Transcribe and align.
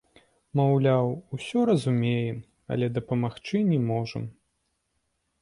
Маўляў, 0.59 1.11
усё 1.37 1.59
разумеем, 1.71 2.37
але 2.77 2.85
дапамагчы 2.97 3.57
не 3.71 3.79
можам. 3.91 4.23